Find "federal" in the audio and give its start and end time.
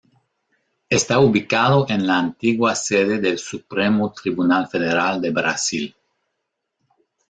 4.67-5.21